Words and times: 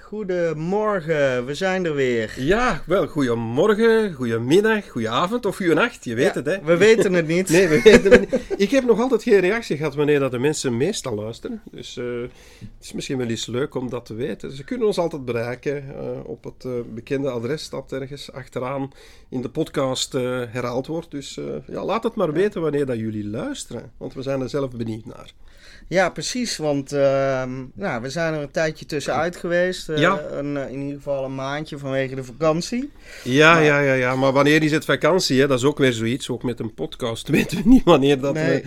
Goedemorgen, 0.00 1.46
we 1.46 1.54
zijn 1.54 1.84
er 1.84 1.94
weer. 1.94 2.34
Ja, 2.36 2.82
wel, 2.86 3.06
goedemorgen, 3.06 4.12
goedemiddag, 4.12 4.88
goedenavond 4.88 5.46
of 5.46 5.56
goedenacht, 5.56 6.04
je 6.04 6.14
weet 6.14 6.26
Ja, 6.26 6.32
het 6.32 6.46
hè. 6.46 6.60
We 6.62 6.76
weten 6.76 7.12
het 7.12 7.26
niet. 7.26 7.48
Nee, 7.60 7.68
we 7.68 7.82
weten 7.82 8.10
het 8.12 8.20
niet. 8.20 8.40
Ik 8.56 8.70
heb 8.70 8.84
nog 8.84 9.00
altijd 9.00 9.22
geen 9.22 9.40
reactie 9.40 9.76
gehad 9.76 9.94
wanneer 9.94 10.18
dat 10.18 10.30
de 10.30 10.38
mensen 10.38 10.76
meestal 10.76 11.14
luisteren. 11.14 11.62
Dus 11.70 11.96
eh, 11.96 12.20
het 12.58 12.70
is 12.80 12.92
misschien 12.92 13.18
wel 13.18 13.26
eens 13.26 13.46
leuk 13.46 13.74
om 13.74 13.90
dat 13.90 14.06
te 14.06 14.14
weten. 14.14 14.52
Ze 14.52 14.64
kunnen 14.64 14.86
ons 14.86 14.98
altijd 14.98 15.24
bereiken 15.24 15.94
eh, 15.94 16.24
op 16.24 16.44
het 16.44 16.64
eh, 16.64 16.72
bekende 16.94 17.30
adres 17.30 17.68
dat 17.68 17.92
ergens 17.92 18.32
achteraan 18.32 18.90
in 19.28 19.42
de 19.42 19.50
podcast 19.50 20.12
herhaald 20.12 20.86
wordt. 20.86 21.10
Dus 21.10 21.38
ja, 21.66 21.84
laat 21.84 22.02
het 22.02 22.14
maar 22.14 22.32
weten 22.32 22.60
wanneer 22.60 22.86
dat 22.86 22.98
jullie 22.98 23.28
luisteren, 23.28 23.92
want 23.96 24.14
we 24.14 24.22
zijn 24.22 24.40
er 24.40 24.48
zelf 24.48 24.70
benieuwd 24.70 25.04
naar. 25.04 25.32
Ja, 25.90 26.10
precies, 26.10 26.56
want 26.56 26.92
ehm, 26.92 27.50
nou, 27.74 28.02
we 28.02 28.10
zijn 28.10 28.34
er 28.34 28.40
een 28.42 28.50
tijdje 28.50 28.86
tussenuit 28.86 29.36
geweest. 29.36 29.88
eh, 29.88 29.98
Ja. 29.98 30.20
een, 30.30 30.56
eh, 30.56 30.70
in 30.72 30.80
ieder 30.80 30.96
geval 30.96 31.24
een 31.24 31.34
maandje 31.34 31.78
vanwege 31.78 32.14
de 32.14 32.24
vakantie. 32.24 32.90
Ja, 33.24 33.52
Maar- 33.54 33.64
ja, 33.64 33.80
ja, 33.80 33.92
ja, 33.92 34.16
maar 34.16 34.32
wanneer 34.32 34.62
is 34.62 34.70
het 34.70 34.84
vakantie? 34.84 35.40
Hè? 35.40 35.46
Dat 35.46 35.58
is 35.58 35.64
ook 35.64 35.78
weer 35.78 35.92
zoiets. 35.92 36.28
Ook 36.28 36.42
met 36.42 36.60
een 36.60 36.74
podcast 36.74 37.28
weten 37.38 37.56
we 37.62 37.68
niet 37.68 37.84
wanneer 37.84 38.20
dat 38.20 38.34
Nee. 38.34 38.62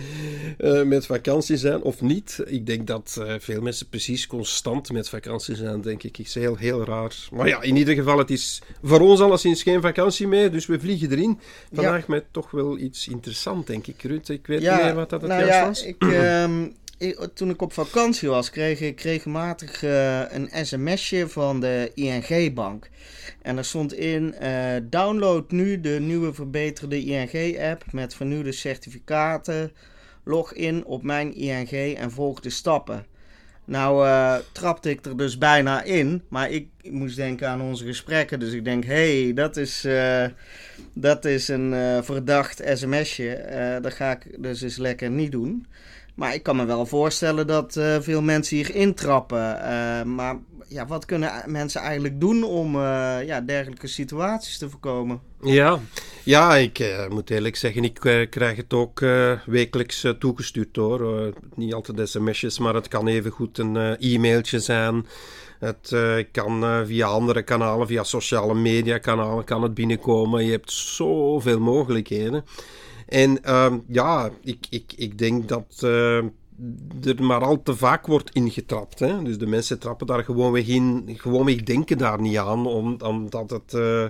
we 0.58 0.66
eh, 0.78 0.82
met 0.86 1.06
vakantie 1.06 1.56
zijn 1.56 1.82
of 1.82 2.00
niet. 2.00 2.40
Ik 2.46 2.66
denk 2.66 2.86
dat 2.86 3.20
veel 3.38 3.60
mensen 3.60 3.88
precies 3.88 4.26
constant 4.26 4.92
met 4.92 5.08
vakantie 5.08 5.54
zijn, 5.56 5.80
denk 5.80 6.02
ik. 6.02 6.18
Is 6.18 6.34
heel, 6.34 6.56
heel 6.56 6.84
raar. 6.84 7.14
Maar 7.32 7.48
ja, 7.48 7.62
in 7.62 7.76
ieder 7.76 7.94
geval, 7.94 8.18
het 8.18 8.30
is 8.30 8.62
voor 8.82 9.00
ons 9.00 9.20
alleszins 9.20 9.62
geen 9.62 9.80
vakantie 9.80 10.26
meer, 10.28 10.50
dus 10.52 10.66
we 10.66 10.80
vliegen 10.80 11.10
erin. 11.10 11.38
Vandaag 11.72 12.06
met 12.08 12.24
toch 12.30 12.50
wel 12.50 12.78
iets 12.78 13.08
interessants, 13.08 13.66
denk 13.66 13.86
ik, 13.86 14.02
Ruud. 14.02 14.28
Ik 14.28 14.46
weet 14.46 14.60
niet 14.60 14.70
meer 14.82 14.94
wat 14.94 15.10
dat 15.10 15.20
het 15.22 15.30
nou 15.30 15.44
juist 15.46 15.58
ja, 15.60 15.66
was. 15.66 15.82
ik, 15.84 16.02
ehm, 16.12 16.66
toen 17.34 17.50
ik 17.50 17.62
op 17.62 17.72
vakantie 17.72 18.28
was, 18.28 18.50
kreeg 18.50 18.80
ik 18.80 19.00
regelmatig 19.00 19.82
eh, 19.82 20.20
een 20.32 20.66
sms'je 20.66 21.28
van 21.28 21.60
de 21.60 21.90
ING-bank. 21.94 22.88
En 23.42 23.56
er 23.56 23.64
stond 23.64 23.94
in, 23.94 24.34
eh, 24.34 24.76
download 24.82 25.50
nu 25.50 25.80
de 25.80 25.98
nieuwe 26.00 26.34
verbeterde 26.34 27.04
ING-app 27.04 27.84
met 27.92 28.14
vernieuwde 28.14 28.52
certificaten. 28.52 29.72
Log 30.24 30.52
in 30.52 30.84
op 30.84 31.02
mijn 31.02 31.34
ING 31.34 31.96
en 31.96 32.10
volg 32.10 32.40
de 32.40 32.50
stappen. 32.50 33.06
Nou 33.64 34.06
eh, 34.06 34.36
trapte 34.52 34.90
ik 34.90 35.06
er 35.06 35.16
dus 35.16 35.38
bijna 35.38 35.82
in, 35.82 36.22
maar 36.28 36.50
ik, 36.50 36.68
moest 36.90 37.16
denken 37.16 37.48
aan 37.48 37.60
onze 37.60 37.84
gesprekken. 37.84 38.40
Dus 38.40 38.52
ik 38.52 38.64
denk, 38.64 38.84
hé, 38.84 39.22
hey, 39.22 39.34
dat 39.34 39.56
is... 39.56 39.86
dat 40.92 41.24
is 41.24 41.48
een 41.48 42.04
verdacht 42.04 42.62
sms'je. 42.72 43.78
Dat 43.82 43.92
ga 43.92 44.10
ik 44.10 44.42
dus 44.42 44.62
eens 44.62 44.76
lekker 44.76 45.10
niet 45.10 45.32
doen. 45.32 45.66
Maar 46.14 46.34
ik 46.34 46.42
kan 46.42 46.56
me 46.56 46.64
wel 46.64 46.86
voorstellen 46.86 47.46
dat 47.46 47.76
eh, 47.76 47.96
veel 48.00 48.22
mensen 48.22 48.56
hier 48.56 48.74
intrappen. 48.74 49.62
Eh, 49.62 50.04
maar 50.04 50.36
ja, 50.68 50.86
wat 50.86 51.04
kunnen 51.04 51.32
mensen 51.46 51.80
eigenlijk 51.80 52.20
doen 52.20 52.44
om 52.44 52.74
eh, 52.74 53.26
ja, 53.26 53.40
dergelijke 53.40 53.86
situaties 53.86 54.58
te 54.58 54.70
voorkomen? 54.70 55.20
Ja, 55.40 55.78
ja 56.22 56.56
ik 56.56 56.78
eh, 56.78 57.08
moet 57.08 57.30
eerlijk 57.30 57.56
zeggen, 57.56 57.84
ik 57.84 58.26
krijg 58.30 58.56
het 58.56 58.72
ook 58.72 59.00
eh, 59.00 59.32
wekelijks 59.46 60.06
toegestuurd 60.18 60.76
hoor. 60.76 61.18
Eh, 61.18 61.32
niet 61.54 61.74
altijd 61.74 62.08
sms'jes, 62.08 62.58
maar 62.58 62.74
het 62.74 62.88
kan 62.88 63.06
even 63.06 63.30
goed 63.30 63.58
een 63.58 63.76
eh, 63.76 64.14
e-mailtje 64.14 64.58
zijn. 64.58 65.06
Het 65.58 65.92
eh, 65.92 66.16
kan 66.32 66.64
eh, 66.64 66.80
via 66.84 67.06
andere 67.06 67.42
kanalen, 67.42 67.86
via 67.86 68.02
sociale 68.02 68.54
media 68.54 68.98
kanalen 68.98 69.44
kan 69.44 69.62
het 69.62 69.74
binnenkomen. 69.74 70.44
Je 70.44 70.50
hebt 70.50 70.72
zoveel 70.72 71.60
mogelijkheden. 71.60 72.44
En 73.08 73.42
ehm, 73.44 73.78
ja, 73.86 74.30
ik, 74.42 74.66
ik, 74.70 74.92
ik 74.96 75.18
denk 75.18 75.48
dat 75.48 75.78
eh, 75.80 76.16
er 77.04 77.22
maar 77.22 77.44
al 77.44 77.62
te 77.62 77.76
vaak 77.76 78.06
wordt 78.06 78.30
ingetrapt. 78.32 78.98
Hè? 78.98 79.22
Dus 79.22 79.38
de 79.38 79.46
mensen 79.46 79.78
trappen 79.78 80.06
daar 80.06 80.24
gewoonweg 80.24 80.66
in, 80.66 81.04
gewoonweg 81.16 81.62
denken 81.62 81.98
daar 81.98 82.20
niet 82.20 82.36
aan, 82.36 82.66
om- 82.66 82.96
omdat 83.02 83.50
het 83.50 83.74
eh, 83.74 84.04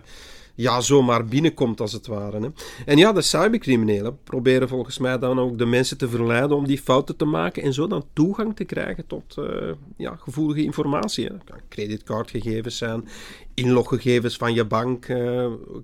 ja, 0.54 0.80
zomaar 0.80 1.24
binnenkomt 1.24 1.80
als 1.80 1.92
het 1.92 2.06
ware. 2.06 2.40
Hè? 2.40 2.48
En 2.86 2.96
ja, 2.98 3.12
de 3.12 3.22
cybercriminelen 3.22 4.18
proberen 4.24 4.68
volgens 4.68 4.98
mij 4.98 5.18
dan 5.18 5.38
ook 5.40 5.58
de 5.58 5.66
mensen 5.66 5.98
te 5.98 6.08
verleiden 6.08 6.56
om 6.56 6.66
die 6.66 6.78
fouten 6.82 7.16
te 7.16 7.24
maken 7.24 7.62
en 7.62 7.72
zo 7.72 7.86
dan 7.86 8.04
toegang 8.12 8.56
te 8.56 8.64
krijgen 8.64 9.06
tot 9.06 9.36
eh, 9.38 9.70
ja, 9.96 10.16
gevoelige 10.16 10.62
informatie. 10.64 11.24
Hè? 11.24 11.32
Kan 11.44 11.58
creditcardgegevens 11.68 12.78
zijn, 12.78 13.08
inloggegevens 13.54 14.36
van 14.36 14.54
je 14.54 14.64
bank 14.64 15.06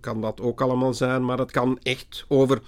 kan 0.00 0.20
dat 0.20 0.40
ook 0.40 0.60
allemaal 0.60 0.94
zijn, 0.94 1.24
maar 1.24 1.38
het 1.38 1.50
kan 1.50 1.78
echt 1.82 2.24
over 2.28 2.60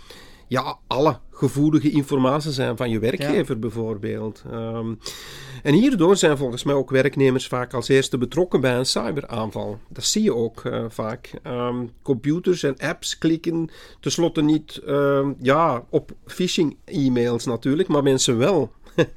ja, 0.53 0.79
alle 0.87 1.19
gevoelige 1.31 1.91
informatie 1.91 2.51
zijn 2.51 2.77
van 2.77 2.91
je 2.91 2.99
werkgever 2.99 3.59
bijvoorbeeld. 3.59 4.43
Ehm, 4.51 4.95
en 5.63 5.75
hierdoor 5.75 6.17
zijn 6.17 6.37
volgens 6.37 6.65
mij 6.65 6.75
ook 6.75 6.91
werknemers 6.91 7.47
vaak 7.47 7.75
als 7.75 7.89
eerste 7.89 8.19
betrokken 8.19 8.61
bij 8.61 8.77
een 8.77 8.87
cyberaanval. 8.87 9.79
Dat 9.89 10.05
zie 10.05 10.23
je 10.23 10.35
ook 10.35 10.65
eh, 10.65 10.85
vaak. 10.89 11.31
Ehm, 11.43 11.77
computers 12.03 12.63
en 12.63 12.79
apps 12.79 13.19
klikken 13.19 13.71
tenslotte 14.01 14.43
niet 14.43 14.77
ehm, 14.87 15.33
ja, 15.39 15.85
op 15.89 16.13
phishing-e-mails 16.27 17.45
natuurlijk, 17.45 17.89
maar 17.89 18.03
mensen 18.03 18.39
wel. 18.39 18.73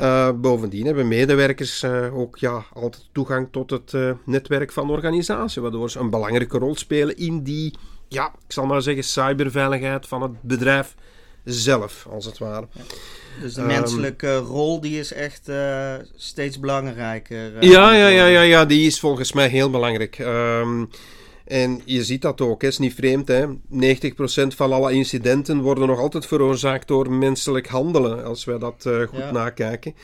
Eh, 0.00 0.30
bovendien 0.32 0.86
hebben 0.86 1.08
medewerkers 1.08 1.82
eh, 1.82 2.18
ook 2.18 2.38
ja, 2.38 2.64
altijd 2.72 3.08
toegang 3.12 3.48
tot 3.50 3.70
het 3.70 3.92
netwerk 4.24 4.72
van 4.72 4.86
de 4.86 4.92
organisatie, 4.92 5.62
waardoor 5.62 5.90
ze 5.90 5.98
een 5.98 6.10
belangrijke 6.10 6.58
rol 6.58 6.74
spelen 6.76 7.16
in 7.16 7.42
die, 7.42 7.74
ja, 8.16 8.26
ik 8.46 8.52
zal 8.52 8.66
maar 8.66 8.82
zeggen, 8.82 9.04
cyberveiligheid 9.04 10.06
van 10.06 10.22
het 10.22 10.42
bedrijf 10.42 10.94
zelf, 11.44 12.06
als 12.10 12.24
het 12.24 12.38
ware. 12.38 12.66
Dus 13.40 13.54
de 13.54 13.60
Ehm, 13.60 13.66
menselijke 13.70 14.36
rol 14.36 14.80
die 14.80 14.98
is 14.98 15.12
echt 15.12 15.48
eh, 15.48 15.94
steeds 16.16 16.60
belangrijker. 16.60 17.56
eh, 17.58 17.70
Ja, 17.70 17.92
ja, 17.94 18.06
ja, 18.08 18.26
ja, 18.26 18.40
ja, 18.40 18.64
die 18.64 18.86
is 18.86 19.00
volgens 19.00 19.32
mij 19.32 19.48
heel 19.48 19.70
belangrijk. 19.70 20.18
Ehm, 20.18 20.84
en 21.44 21.80
je 21.84 22.04
ziet 22.04 22.22
dat 22.22 22.40
ook, 22.40 22.62
hè. 22.62 22.68
is 22.68 22.78
niet 22.78 22.94
vreemd. 22.94 23.28
Hè. 23.28 23.46
90% 23.68 24.54
van 24.54 24.72
alle 24.72 24.92
incidenten 24.92 25.60
worden 25.60 25.86
nog 25.86 25.98
altijd 25.98 26.26
veroorzaakt 26.26 26.88
door 26.88 27.10
menselijk 27.12 27.66
handelen, 27.68 28.24
als 28.24 28.44
wij 28.44 28.58
dat 28.58 28.84
eh, 28.86 29.00
goed 29.00 29.18
Ja. 29.18 29.30
nakijken. 29.32 29.94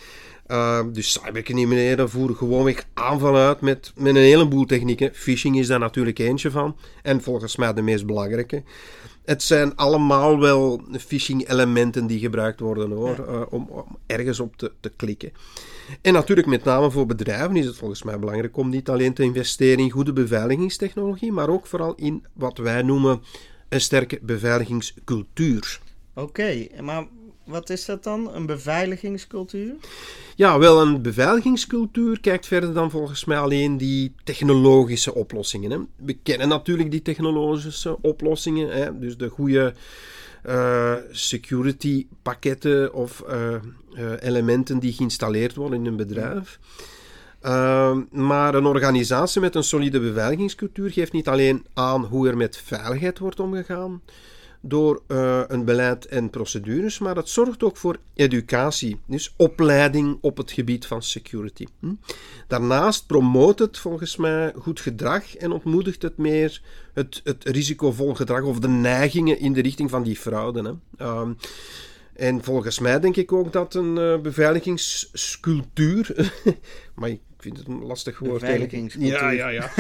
Ehm, 0.53 0.93
dus 0.93 1.13
cybercriminelen 1.13 2.11
voeren 2.11 2.37
gewoonweg 2.37 2.85
aanvallen 2.95 3.47
uit 3.47 3.61
met, 3.61 3.93
met 3.97 4.15
een 4.17 4.23
heleboel 4.23 4.65
technieken. 4.65 5.15
Phishing 5.15 5.59
is 5.59 5.67
daar 5.67 5.79
natuurlijk 5.79 6.19
eentje 6.19 6.51
van. 6.51 6.77
En 7.03 7.23
volgens 7.23 7.57
mij 7.57 7.73
de 7.73 7.83
meest 7.83 8.07
belangrijke. 8.07 8.63
Het 9.25 9.43
zijn 9.43 9.77
allemaal 9.77 10.41
wel 10.41 10.83
phishing-elementen 11.07 12.07
die 12.07 12.19
gebruikt 12.19 12.61
worden 12.61 12.91
hoor, 12.91 13.27
eh, 13.29 13.43
om, 13.51 13.67
om 13.69 13.99
ergens 14.07 14.41
op 14.41 14.57
te, 14.57 14.73
te 14.81 14.93
klikken. 14.97 15.33
En 16.01 16.13
natuurlijk, 16.13 16.49
met 16.49 16.65
name 16.65 16.91
voor 16.91 17.07
bedrijven 17.07 17.57
is 17.57 17.67
het 17.67 17.77
volgens 17.77 18.03
mij 18.03 18.19
belangrijk 18.19 18.57
om 18.57 18.69
niet 18.69 18.89
alleen 18.89 19.15
te 19.15 19.23
investeren 19.23 19.85
in 19.85 19.91
goede 19.91 20.13
beveiligingstechnologie, 20.13 21.33
maar 21.33 21.49
ook 21.49 21.67
vooral 21.67 21.95
in 21.95 22.25
wat 22.33 22.59
wij 22.59 22.83
noemen 22.83 23.23
een 23.69 23.81
sterke 23.81 24.19
beveiligingscultuur. 24.23 25.81
Oké, 26.15 26.67
maar 26.81 27.07
wat 27.45 27.71
is 27.71 27.85
dat 27.85 28.05
dan? 28.05 28.35
Een 28.35 28.47
beveiligingscultuur? 28.47 29.75
Ja, 30.37 30.59
wel, 30.59 30.81
een 30.81 31.03
beveiligingscultuur 31.03 32.21
kijkt 32.21 32.47
verder 32.47 32.75
dan 32.75 32.91
volgens 32.91 33.25
mij 33.25 33.39
alleen 33.39 33.77
die 33.77 34.15
technologische 34.25 35.15
oplossingen. 35.15 35.71
Hè. 35.71 35.79
We 35.97 36.13
kennen 36.23 36.49
natuurlijk 36.49 36.91
die 36.91 37.03
technologische 37.03 38.03
oplossingen, 38.03 38.69
hè, 38.69 38.99
dus 38.99 39.17
de 39.17 39.29
goede 39.29 39.75
eh, 40.43 40.95
security 41.11 42.07
pakketten 42.23 42.95
of 42.95 43.21
eh, 43.21 43.55
eh, 43.55 43.61
elementen 44.21 44.79
die 44.79 44.93
geïnstalleerd 44.93 45.55
worden 45.55 45.79
in 45.79 45.87
een 45.87 45.97
bedrijf. 45.97 46.59
Ehm, 47.41 48.01
maar 48.11 48.55
een 48.55 48.67
organisatie 48.67 49.41
met 49.41 49.55
een 49.55 49.63
solide 49.63 50.01
beveiligingscultuur 50.01 50.91
geeft 50.91 51.13
niet 51.13 51.29
alleen 51.29 51.67
aan 51.75 52.05
hoe 52.05 52.29
er 52.29 52.37
met 52.37 52.57
veiligheid 52.57 53.19
wordt 53.19 53.41
omgegaan 53.41 54.01
door 54.65 55.03
eh, 55.07 55.43
een 55.47 55.65
beleid 55.65 56.07
en 56.07 56.31
procedures, 56.31 56.99
maar 56.99 57.17
het 57.17 57.29
zorgt 57.29 57.63
ook 57.63 57.77
voor 57.77 57.97
educatie, 58.15 59.01
dus 59.07 59.35
opleiding 59.37 60.19
op 60.21 60.37
het 60.37 60.53
gebied 60.53 60.87
van 60.87 61.03
security. 61.03 61.67
Hm? 61.81 61.93
Daarnaast 62.49 63.07
promoot 63.07 63.59
het 63.59 63.79
volgens 63.79 64.17
mij 64.17 64.53
goed 64.59 64.81
gedrag 64.81 65.37
en 65.37 65.53
ontmoedigt 65.53 66.03
het 66.03 66.17
meer 66.17 66.63
het, 66.95 67.21
het 67.25 67.45
risicovol 67.45 68.15
gedrag 68.15 68.43
of 68.43 68.59
de 68.59 68.69
neigingen 68.69 69.39
in 69.39 69.53
de 69.53 69.63
richting 69.63 69.91
van 69.91 70.03
die 70.03 70.17
fraude. 70.17 70.63
Hè? 70.63 70.73
Ehm, 71.05 71.33
en 72.15 72.45
volgens 72.45 72.79
mij 72.79 73.01
denk 73.01 73.17
ik 73.17 73.33
ook 73.33 73.53
dat 73.53 73.75
een 73.75 73.99
eh, 73.99 74.19
beveiligingscultuur, 74.19 76.33
maar 76.95 77.09
ik 77.09 77.21
vind 77.43 77.57
het 77.57 77.67
een 77.69 77.85
lastig 77.85 78.19
woord. 78.19 78.41
Ja, 78.99 79.31
ja, 79.31 79.49
ja. 79.49 79.71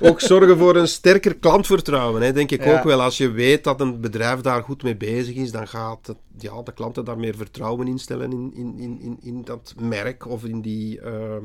ook 0.00 0.20
zorgen 0.20 0.58
voor 0.58 0.76
een 0.76 0.88
sterker 0.88 1.34
klantvertrouwen. 1.36 2.22
Hè, 2.22 2.32
denk 2.32 2.50
ik 2.50 2.64
Ja. 2.64 2.78
ook 2.78 2.84
wel. 2.84 3.02
Als 3.02 3.16
je 3.16 3.30
weet 3.30 3.64
dat 3.64 3.80
een 3.80 4.00
bedrijf 4.00 4.40
daar 4.40 4.62
goed 4.62 4.82
mee 4.82 4.96
bezig 4.96 5.34
is, 5.34 5.50
dan 5.52 5.68
gaat 5.68 6.06
het, 6.06 6.16
ja, 6.38 6.62
de 6.62 6.72
klanten 6.72 7.04
daar 7.04 7.18
meer 7.18 7.36
vertrouwen 7.36 7.86
instellen 7.86 8.32
in, 8.32 8.52
in, 8.54 8.74
in, 8.78 9.00
in, 9.00 9.18
in 9.22 9.44
dat 9.44 9.74
merk 9.80 10.26
of 10.26 10.44
in 10.44 10.60
die, 10.60 11.00
eh, 11.00 11.36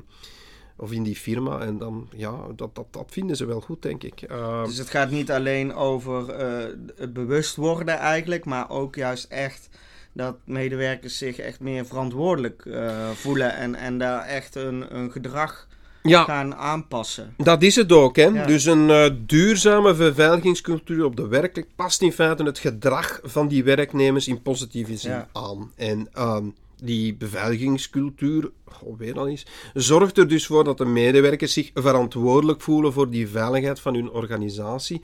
of 0.78 0.92
in 0.92 1.04
die 1.04 1.16
firma. 1.16 1.60
En 1.60 1.78
dan, 1.78 2.08
ja, 2.16 2.36
dat, 2.56 2.75
dat, 2.75 2.86
dat 2.92 3.08
vinden 3.12 3.36
ze 3.36 3.46
wel 3.46 3.62
goed, 3.62 3.81
denk 3.81 4.04
ik. 4.04 4.22
Eh, 4.22 4.64
Dus 4.64 4.78
het 4.78 4.90
gaat 4.90 5.12
niet 5.12 5.31
alleen 5.31 5.74
over 5.74 6.30
eh, 6.30 6.66
het 6.96 7.14
bewust 7.14 7.56
worden 7.56 7.98
eigenlijk, 7.98 8.46
maar 8.46 8.69
ook 8.69 8.96
juist 8.96 9.25
echt 9.30 9.69
dat 10.18 10.38
medewerkers 10.44 11.18
zich 11.18 11.38
echt 11.38 11.60
meer 11.60 11.86
verantwoordelijk 11.86 12.66
eh, 12.66 13.10
voelen 13.10 13.56
en, 13.56 13.75
en 13.75 13.98
daar 13.98 14.24
echt 14.24 14.56
een, 14.56 14.96
een 14.96 15.12
gedrag 15.12 15.68
ja, 16.04 16.24
gaan 16.24 16.56
aanpassen. 16.56 17.34
Dat 17.38 17.62
is 17.62 17.75
het 17.75 17.92
ook. 17.92 18.16
Hè? 18.16 18.25
Ja. 18.25 18.46
Dus 18.46 18.66
een 18.66 18.90
eh, 18.90 19.10
duurzame 19.18 19.94
beveiligingscultuur 19.94 21.06
op 21.06 21.16
de 21.16 21.28
werkelijk 21.28 21.69
past 21.75 22.02
in 22.02 22.12
feite 22.12 22.44
het 22.44 22.60
gedrag 22.60 23.19
van 23.24 23.48
die 23.48 23.64
werknemers 23.64 24.28
in 24.28 24.42
positieve 24.42 24.98
zin 24.98 25.12
Ja. 25.12 25.28
aan. 25.34 25.72
En 25.75 26.08
ehm, 26.14 26.46
die 26.81 27.16
beveiligingscultuur, 27.16 28.52
weer 28.98 29.19
al 29.19 29.28
eens, 29.28 29.46
zorgt 29.74 30.18
er 30.18 30.28
dus 30.28 30.46
voor 30.46 30.64
dat 30.64 30.78
de 30.78 30.86
medewerkers 30.86 31.54
zich 31.54 31.72
verantwoordelijk 31.74 32.62
voelen 32.62 32.94
voor 32.94 33.10
die 33.10 33.28
veiligheid 33.28 33.80
van 33.80 33.94
hun 33.94 34.10
organisatie 34.10 35.02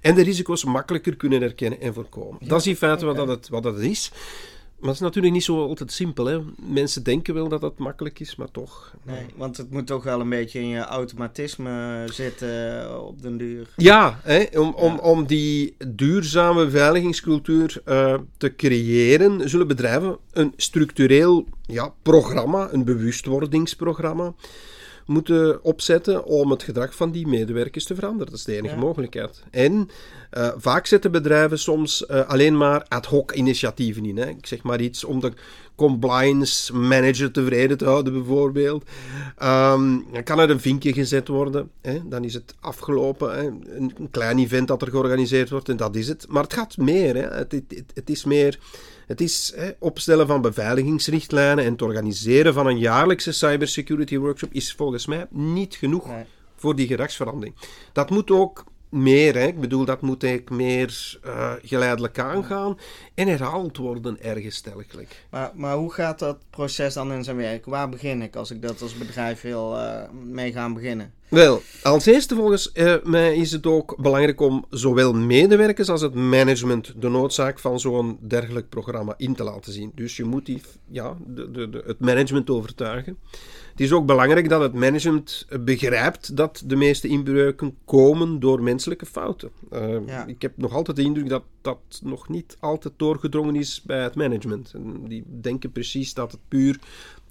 en 0.00 0.14
de 0.14 0.22
risico's 0.22 0.64
makkelijker 0.64 1.16
kunnen 1.16 1.40
herkennen 1.40 1.80
en 1.80 1.94
voorkomen. 1.94 2.38
dat 2.40 2.60
is 2.60 2.66
in 2.66 2.76
feite 2.76 3.04
wat, 3.04 3.16
dat 3.16 3.28
het, 3.28 3.48
wat 3.48 3.62
dat 3.62 3.78
is. 3.78 4.10
Maar 4.84 4.92
het 4.92 5.02
is 5.02 5.08
natuurlijk 5.08 5.34
niet 5.34 5.44
zo 5.44 5.66
altijd 5.66 5.92
simpel. 5.92 6.24
Hè? 6.26 6.38
Mensen 6.56 7.02
denken 7.02 7.34
wel 7.34 7.48
dat 7.48 7.62
het 7.62 7.78
makkelijk 7.78 8.20
is, 8.20 8.36
maar 8.36 8.50
toch. 8.50 8.94
Nee, 9.02 9.26
want 9.36 9.56
het 9.56 9.70
moet 9.70 9.86
toch 9.86 10.04
wel 10.04 10.20
een 10.20 10.28
beetje 10.28 10.60
in 10.60 10.68
je 10.68 10.80
automatisme 10.80 12.04
zitten 12.12 12.82
eh, 12.84 13.02
op 13.06 13.22
den 13.22 13.36
duur. 13.36 13.68
Ja, 13.76 14.20
hè, 14.22 14.44
om, 14.58 14.74
om, 14.74 14.92
Ja. 14.92 14.98
om 15.00 15.26
die 15.26 15.76
duurzame 15.88 16.64
beveiligingscultuur 16.64 17.80
eh, 17.84 18.14
te 18.36 18.56
creëren, 18.56 19.48
zullen 19.48 19.66
bedrijven 19.66 20.16
een 20.32 20.52
structureel 20.56 21.44
ja, 21.66 21.92
programma, 22.02 22.68
een 22.72 22.84
bewustwordingsprogramma, 22.84 24.34
moeten 25.06 25.62
opzetten 25.64 26.24
om 26.24 26.50
het 26.50 26.62
gedrag 26.62 26.94
van 26.94 27.10
die 27.10 27.26
medewerkers 27.26 27.84
te 27.84 27.94
veranderen. 27.94 28.26
Dat 28.26 28.38
is 28.38 28.44
de 28.44 28.56
enige 28.56 28.74
Ja. 28.74 28.80
mogelijkheid. 28.80 29.42
En 29.50 29.88
eh, 30.30 30.48
vaak 30.56 30.86
zetten 30.86 31.12
bedrijven 31.12 31.58
soms 31.58 32.06
eh, 32.06 32.28
alleen 32.28 32.56
maar 32.56 32.84
ad 32.88 33.06
hoc 33.06 33.32
initiatieven 33.32 34.04
in. 34.04 34.16
Hè. 34.16 34.28
Ik 34.28 34.46
zeg 34.46 34.62
maar 34.62 34.80
iets 34.80 35.04
om 35.04 35.20
de 35.20 35.32
compliance 35.76 36.74
manager 36.76 37.30
tevreden 37.30 37.78
te 37.78 37.84
houden, 37.84 38.12
bijvoorbeeld. 38.12 38.84
Ehm, 39.38 39.98
dan 40.12 40.22
kan 40.22 40.38
er 40.38 40.50
een 40.50 40.60
vinkje 40.60 40.92
gezet 40.92 41.28
worden. 41.28 41.70
Hè. 41.82 42.00
Dan 42.08 42.24
is 42.24 42.34
het 42.34 42.54
afgelopen. 42.60 43.34
Hè. 43.36 43.46
Een, 43.76 43.92
klein 44.10 44.38
event 44.38 44.68
dat 44.68 44.82
er 44.82 44.88
georganiseerd 44.90 45.50
wordt 45.50 45.68
en 45.68 45.76
dat 45.76 45.96
is 45.96 46.08
het. 46.08 46.26
Maar 46.28 46.42
het 46.42 46.52
gaat 46.52 46.76
meer. 46.76 47.14
Hè. 47.14 47.22
Het, 47.22 47.52
het- 47.52 47.84
het 47.94 48.10
is 48.10 48.24
meer. 48.24 48.58
Het 49.06 49.20
is 49.20 49.52
hè, 49.56 49.70
opstellen 49.78 50.26
van 50.26 50.40
beveiligingsrichtlijnen 50.40 51.64
en 51.64 51.72
het 51.72 51.82
organiseren 51.82 52.54
van 52.54 52.66
een 52.66 52.78
jaarlijkse 52.78 53.32
cybersecurity 53.32 54.18
workshop 54.18 54.52
is 54.52 54.72
volgens 54.72 55.06
mij 55.06 55.26
niet 55.30 55.74
genoeg 55.74 56.08
Nee. 56.08 56.24
voor 56.56 56.76
die 56.76 56.86
gedragsverandering. 56.86 57.54
Dat 57.92 58.10
moet 58.10 58.30
ook 58.30 58.64
meer, 58.88 59.34
hè. 59.34 59.46
ik 59.46 59.60
bedoel, 59.60 59.84
dat 59.84 60.00
moet 60.00 60.22
eigenlijk 60.24 60.56
meer 60.56 61.18
eh, 61.22 61.52
geleidelijk 61.62 62.18
aangaan 62.18 62.78
en 63.14 63.28
herhaald 63.28 63.76
worden 63.76 64.22
ergens 64.22 64.60
telkelijk. 64.60 65.26
Maar, 65.30 65.50
maar 65.54 65.76
hoe 65.76 65.92
gaat 65.92 66.18
dat 66.18 66.38
proces 66.50 66.94
dan 66.94 67.12
in 67.12 67.24
zijn 67.24 67.36
werk? 67.36 67.64
Waar 67.64 67.88
begin 67.88 68.22
ik 68.22 68.36
als 68.36 68.50
ik 68.50 68.62
dat 68.62 68.82
als 68.82 68.98
bedrijf 68.98 69.40
wil 69.40 69.78
eh, 69.78 70.08
mee 70.24 70.52
gaan 70.52 70.74
beginnen? 70.74 71.12
Wel, 71.34 71.62
als 71.82 72.06
eerste 72.06 72.34
volgens 72.34 72.72
eh, 72.72 72.94
mij 73.04 73.36
is 73.36 73.52
het 73.52 73.66
ook 73.66 73.96
belangrijk 74.02 74.40
om 74.40 74.64
zowel 74.70 75.12
medewerkers 75.14 75.88
als 75.88 76.00
het 76.00 76.14
management 76.14 76.92
de 76.98 77.08
noodzaak 77.08 77.58
van 77.58 77.80
zo'n 77.80 78.18
dergelijk 78.20 78.68
programma 78.68 79.14
in 79.16 79.34
te 79.34 79.44
laten 79.44 79.72
zien. 79.72 79.92
Dus 79.94 80.16
je 80.16 80.24
moet 80.24 80.46
die, 80.46 80.60
ja, 80.90 81.16
de, 81.26 81.50
de, 81.50 81.70
de- 81.70 81.82
het 81.86 82.00
management 82.00 82.50
overtuigen. 82.50 83.18
Het 83.70 83.80
is 83.82 83.92
ook 83.92 84.06
belangrijk 84.06 84.48
dat 84.48 84.60
het 84.60 84.72
management 84.74 85.46
begrijpt 85.60 86.36
dat 86.36 86.62
de 86.66 86.76
meeste 86.76 87.08
inbreuken 87.08 87.76
komen 87.84 88.40
door 88.40 88.62
menselijke 88.62 89.06
fouten. 89.06 89.50
Eh, 89.70 90.06
Ja. 90.06 90.26
Ik 90.26 90.42
heb 90.42 90.52
nog 90.56 90.72
altijd 90.74 90.96
de 90.96 91.02
indruk 91.02 91.28
dat 91.28 91.42
dat 91.62 91.78
nog 92.02 92.28
niet 92.28 92.56
altijd 92.60 92.94
doorgedrongen 92.96 93.56
is 93.56 93.82
bij 93.82 94.02
het 94.02 94.14
management. 94.14 94.70
En 94.74 95.00
die 95.08 95.24
denken 95.40 95.72
precies 95.72 96.14
dat 96.14 96.32
het 96.32 96.40
puur 96.48 96.78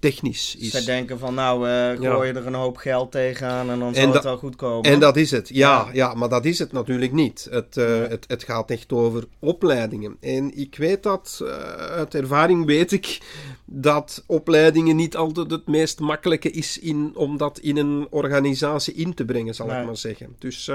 technisch 0.03 0.55
is. 0.59 0.69
Zij 0.71 0.85
denken 0.85 1.19
van 1.19 1.33
nou, 1.33 1.69
eh 1.69 2.11
gooi 2.11 2.27
je 2.27 2.33
er 2.33 2.47
een 2.47 2.53
hoop 2.53 2.77
geld 2.77 3.11
tegenaan 3.11 3.69
en 3.69 3.79
dan 3.79 3.94
zal 3.94 4.03
En 4.03 4.11
het 4.11 4.23
wel 4.23 4.38
goed 4.38 4.55
komen. 4.55 4.91
En 4.91 5.00
dat 5.00 5.17
is 5.17 5.31
het, 5.31 5.50
ja, 5.50 5.55
Ja. 5.55 5.89
ja. 5.94 6.13
maar 6.13 6.29
dat 6.29 6.45
is 6.45 6.59
het 6.59 6.71
natuurlijk 6.71 7.11
niet. 7.11 7.47
Het, 7.50 7.77
eh, 7.77 8.01
het, 8.07 8.25
het 8.27 8.44
gaat 8.44 8.69
echt 8.69 8.94
over 8.94 9.23
opleidingen. 9.39 10.17
En 10.19 10.57
ik 10.57 10.75
weet 10.75 11.03
dat, 11.03 11.39
eh, 11.44 11.47
uit 11.75 12.15
ervaring 12.15 12.65
weet 12.65 12.91
ik, 12.91 13.17
dat 13.65 14.23
opleidingen 14.27 14.95
niet 14.95 15.15
altijd 15.15 15.51
het 15.51 15.67
meest 15.67 16.00
makkelijke 16.00 16.51
is 16.51 16.79
in, 16.79 17.11
om 17.15 17.38
dat 17.38 17.59
in 17.59 17.77
een 17.77 18.07
organisatie 18.09 18.94
in 18.94 19.13
te 19.13 19.25
brengen, 19.25 19.56
zal 19.56 19.67
Nee. 19.67 19.79
ik 19.79 19.85
maar 19.85 19.97
zeggen. 19.97 20.35
Dus 20.39 20.71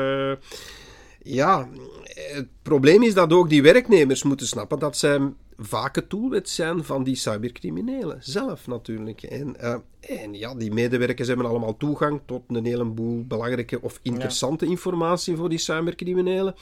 ja, 1.23 1.69
het 2.15 2.47
probleem 2.63 3.03
is 3.03 3.15
dat 3.15 3.33
ook 3.33 3.49
die 3.49 3.63
werknemers 3.63 4.23
moeten 4.23 4.47
snappen 4.47 4.79
dat 4.79 4.97
zij 4.97 5.21
vaak 5.59 5.95
het 5.95 6.11
doelwit 6.11 6.49
zijn 6.49 6.85
van 6.85 7.05
die 7.05 7.15
cybercriminelen 7.15 8.19
zelf 8.21 8.67
natuurlijk. 8.67 9.23
En, 9.23 9.61
eh, 9.61 9.75
en 10.01 10.35
ja, 10.35 10.55
die 10.55 10.73
medewerkers 10.73 11.29
hebben 11.29 11.47
allemaal 11.47 11.77
toegang 11.77 12.21
tot 12.27 12.43
een 12.49 12.65
heleboel 12.65 13.25
belangrijke 13.27 13.83
of 13.83 14.01
interessante 14.03 14.67
informatie 14.67 15.37
voor 15.37 15.49
die 15.49 15.59
cybercriminelen. 15.59 16.55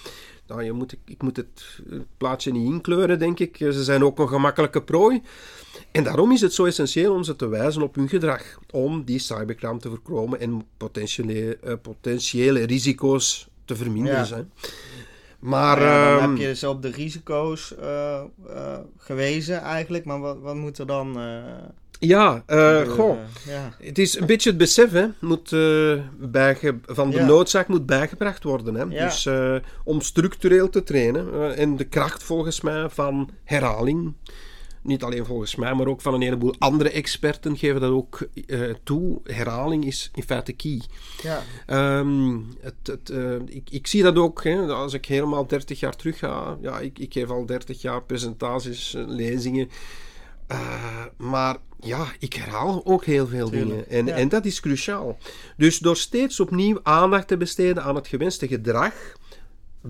Nou, 0.47 0.63
je 0.63 0.73
moet, 0.73 0.97
ik 1.05 1.23
moet 1.23 1.37
het 1.37 1.81
eh, 1.91 1.99
plaatje 2.17 2.53
niet 2.53 2.73
inkleuren, 2.73 3.19
denk 3.19 3.39
ik. 3.39 3.57
Ze 3.57 3.85
zijn 3.85 4.05
ook 4.05 4.19
een 4.19 4.29
gemakkelijke 4.29 4.83
prooi. 4.83 5.23
En 5.91 6.05
daarom 6.05 6.33
is 6.33 6.41
het 6.41 6.53
zo 6.53 6.65
essentieel 6.65 7.15
om 7.15 7.25
ze 7.25 7.37
te 7.37 7.49
wijzen 7.49 7.83
op 7.83 7.95
hun 7.95 8.09
gedrag. 8.09 8.59
Om 8.71 9.05
die 9.05 9.19
cybercrime 9.19 9.79
te 9.79 9.89
voorkomen 9.89 10.41
en 10.41 10.67
potentiële, 10.77 11.57
eh, 11.57 11.75
potentiële 11.83 12.65
risico's 12.65 13.49
te 13.65 13.77
verminderen. 13.77 14.19
Ja. 14.19 14.25
zijn. 14.25 14.53
Maar 15.39 15.81
Ja, 15.83 16.11
dan 16.11 16.19
ehm, 16.21 16.29
heb 16.31 16.39
je 16.39 16.47
dus 16.47 16.65
op 16.65 16.83
de 16.83 16.91
risico's 16.91 17.75
eh, 17.77 18.21
eh, 18.49 18.79
gewezen 18.99 19.61
eigenlijk, 19.61 20.05
maar 20.05 20.21
wat, 20.21 20.39
wat 20.41 20.55
moet 20.55 20.79
er 20.79 20.87
dan 20.87 21.21
eh 21.21 21.43
ja, 21.99 22.43
goh. 22.89 23.17
Ja. 23.47 23.73
Het 23.83 23.99
is 23.99 24.19
een 24.21 24.27
beetje 24.27 24.49
het 24.49 24.59
besef 24.59 24.91
hè, 24.91 25.07
moet, 25.21 25.51
bijge- 26.19 26.79
van 26.87 27.11
de 27.11 27.17
Ja. 27.17 27.25
noodzaak 27.27 27.69
moet 27.69 27.87
bijgebracht 27.87 28.43
worden. 28.43 28.75
Hè. 28.75 28.83
Ja. 28.83 29.05
Dus 29.05 29.29
om 29.85 30.01
structureel 30.01 30.69
te 30.69 30.83
trainen 30.83 31.57
en 31.57 31.77
de 31.77 31.85
kracht 31.85 32.23
volgens 32.23 32.61
mij 32.61 32.89
van 32.89 33.31
herhaling, 33.45 34.15
niet 34.87 35.03
alleen 35.03 35.25
volgens 35.25 35.57
mij, 35.57 35.75
maar 35.75 35.87
ook 35.87 36.01
van 36.01 36.15
een 36.15 36.23
heleboel 36.23 36.55
andere 36.59 36.91
experten 36.91 37.57
geven 37.57 37.81
dat 37.81 37.91
ook 37.91 38.29
eh, 38.47 38.61
toe. 38.83 39.21
Herhaling 39.25 39.85
is 39.85 40.11
in 40.15 40.23
feite 40.23 40.53
key. 40.53 40.81
Ja. 41.23 41.43
Ehm, 41.67 42.39
het, 42.61 42.75
het, 42.83 43.11
eh, 43.11 43.35
ik, 43.47 43.71
ik 43.71 43.87
zie 43.87 44.03
dat 44.03 44.17
ook, 44.17 44.45
hè, 44.45 44.67
als 44.67 44.93
ik 44.93 45.07
helemaal 45.07 45.47
30 45.47 45.81
jaar 45.81 45.97
terug 45.97 46.19
ga. 46.19 46.57
Ja, 46.61 46.79
ik, 46.79 46.99
ik 46.99 47.13
geef 47.13 47.31
al 47.31 47.47
30 47.47 47.83
jaar 47.83 48.03
presentaties, 48.03 48.95
eh, 48.95 49.03
lezingen. 49.07 49.71
Maar 51.17 51.57
ja, 51.81 52.07
ik 52.19 52.33
herhaal 52.33 52.81
ook 52.85 53.05
heel 53.05 53.27
veel 53.27 53.49
Tuurlijk, 53.49 53.71
dingen. 53.71 53.89
En, 53.89 54.07
ja. 54.07 54.15
en 54.15 54.29
dat 54.29 54.45
is 54.45 54.61
cruciaal. 54.61 55.19
Dus 55.57 55.79
door 55.79 55.97
steeds 55.97 56.41
opnieuw 56.41 56.81
aandacht 56.83 57.29
te 57.29 57.37
besteden 57.37 57.83
aan 57.83 57.95
het 57.95 58.07
gewenste 58.07 58.49
gedrag, 58.49 58.95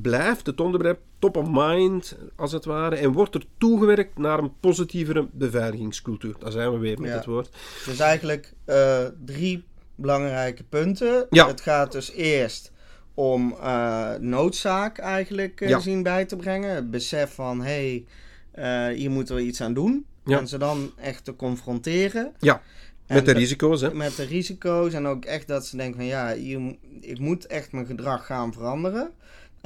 blijft 0.03 0.47
het 0.47 0.61
onderwerp 0.61 1.01
top 1.19 1.37
of 1.37 1.47
mind, 1.51 2.17
als 2.37 2.53
het 2.53 2.65
ware, 2.65 2.97
en 2.97 3.13
wordt 3.13 3.35
er 3.35 3.45
toegewerkt 3.59 4.19
naar 4.19 4.39
een 4.39 4.53
positievere 4.61 5.29
beveiligingscultuur. 5.33 6.35
Daar 6.39 6.53
zijn 6.53 6.73
we 6.73 6.79
weer 6.79 7.01
met 7.01 7.11
Ja. 7.11 7.17
het 7.17 7.25
woord. 7.25 7.57
Dus 7.85 7.99
eigenlijk 7.99 8.53
eh, 8.65 9.05
drie 9.25 9.65
belangrijke 9.95 10.65
punten. 10.65 11.27
Ja. 11.31 11.47
Het 11.47 11.61
gaat 11.61 11.93
dus 11.93 12.13
eerst 12.13 12.73
om 13.15 13.53
eh, 13.61 14.15
noodzaak 14.21 14.99
eigenlijk 14.99 15.61
eh, 15.61 15.69
Ja. 15.69 15.79
zien 15.79 16.03
bij 16.03 16.25
te 16.25 16.37
brengen. 16.37 16.75
Het 16.75 16.91
besef 16.91 17.35
van, 17.35 17.63
hé, 17.63 18.05
hey, 18.53 18.95
hier 18.95 19.11
moeten 19.11 19.35
we 19.35 19.43
iets 19.43 19.61
aan 19.61 19.75
doen. 19.75 20.07
En 20.25 20.49
ze 20.49 20.59
dan 20.59 20.93
echt 20.97 21.25
te 21.25 21.37
confronteren. 21.37 22.33
Ja, 22.39 22.63
En 23.07 23.15
met 23.15 23.25
de 23.25 23.33
risico's. 23.33 23.81
Hè. 23.81 23.95
Met 23.95 24.17
de 24.17 24.25
risico's 24.25 24.93
en 24.93 25.07
ook 25.07 25.25
echt 25.25 25.49
dat 25.49 25.67
ze 25.67 25.77
denken 25.77 25.97
van 25.97 26.05
ja, 26.05 26.35
hier, 26.35 26.77
ik 27.01 27.19
moet 27.19 27.47
echt 27.47 27.73
mijn 27.73 27.87
gedrag 27.87 28.27
gaan 28.27 28.53
veranderen. 28.53 29.11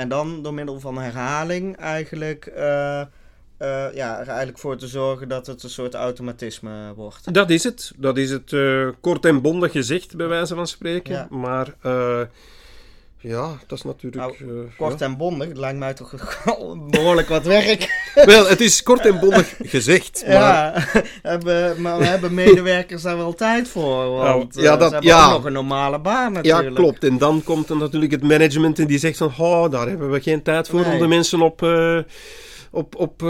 En 0.00 0.09
dan 0.09 0.42
door 0.42 0.54
middel 0.54 0.80
van 0.80 0.99
herhaling 0.99 1.76
eigenlijk, 1.76 2.47
eh, 2.47 3.00
eh, 3.00 3.07
ja, 3.95 4.21
er 4.21 4.28
eigenlijk 4.28 4.59
voor 4.59 4.76
te 4.76 4.87
zorgen 4.87 5.28
dat 5.28 5.47
het 5.47 5.62
een 5.62 5.71
soort 5.71 5.95
automatisme 5.95 6.95
wordt. 6.95 7.35
Dat 7.35 7.50
is 7.50 7.64
het. 7.64 7.92
Dat 7.97 8.16
is 8.16 8.30
het 8.30 8.52
eh, 8.52 8.88
kort 9.00 9.25
en 9.25 9.40
bondig 9.42 9.73
gezegd, 9.73 10.16
bij 10.16 10.28
wijze 10.28 10.54
van 10.54 10.66
spreken. 10.66 11.14
Ja. 11.14 11.26
Maar 11.30 11.75
ja, 13.22 13.58
dat 13.66 13.78
is 13.78 13.84
natuurlijk... 13.84 14.16
Nou, 14.22 14.34
eh, 14.68 14.76
Kort 14.78 14.98
ja. 14.98 15.06
en 15.06 15.16
bondig, 15.16 15.48
het 15.48 15.56
lijkt 15.56 15.78
mij 15.78 15.94
toch 15.94 16.14
behoorlijk 16.90 17.28
wat 17.28 17.44
werk. 17.44 17.88
Wel, 18.24 18.46
het 18.48 18.60
is 18.60 18.82
kort 18.82 19.06
en 19.06 19.18
bondig 19.20 19.54
gezegd. 19.62 20.22
Maar 20.26 20.34
Ja, 20.34 20.74
hebben, 21.30 21.80
maar 21.80 21.98
we 21.98 22.04
hebben 22.04 22.34
medewerkers 22.34 23.02
daar 23.02 23.16
wel 23.16 23.34
tijd 23.34 23.68
voor. 23.68 24.08
Want 24.10 24.54
Nou, 24.54 24.66
ja, 24.66 24.72
eh, 24.72 24.78
dat- 24.78 24.88
ze 24.88 24.94
hebben 24.94 25.10
ja. 25.10 25.26
ook 25.26 25.32
nog 25.32 25.44
een 25.44 25.52
normale 25.52 25.98
baan 26.00 26.32
natuurlijk. 26.32 26.68
Ja, 26.68 26.74
klopt. 26.74 27.04
En 27.04 27.18
dan 27.18 27.42
komt 27.44 27.68
er 27.70 27.76
natuurlijk 27.76 28.12
het 28.12 28.22
management 28.22 28.78
en 28.78 28.86
die 28.86 28.98
zegt 28.98 29.16
van, 29.16 29.32
oh, 29.38 29.70
daar 29.70 29.88
hebben 29.88 30.10
we 30.10 30.20
geen 30.20 30.42
tijd 30.42 30.68
voor 30.68 30.84
om 30.84 30.98
de 30.98 31.06
mensen 31.06 31.40
op, 31.40 31.62
eh, 31.62 31.98
op, 32.70 32.94
op 32.96 33.20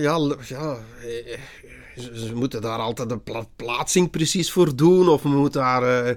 ja, 0.00 0.18
ja, 0.48 0.76
ze, 2.00 2.30
moeten 2.34 2.60
daar 2.62 2.78
altijd 2.78 3.08
de 3.08 3.18
pla- 3.18 3.46
plaatsing 3.56 4.10
precies 4.10 4.52
voor 4.52 4.76
doen 4.76 5.08
of 5.08 5.22
we 5.22 5.28
moeten 5.28 5.60
daar, 5.60 6.04
eh, 6.06 6.16